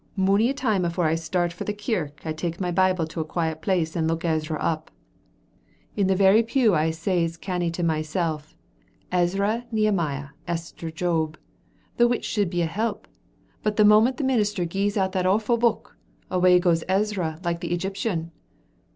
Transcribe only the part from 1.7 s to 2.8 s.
kirk I take my